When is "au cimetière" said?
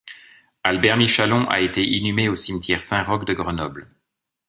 2.27-2.81